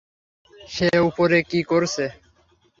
[0.69, 2.05] সে উপরে কি করছে?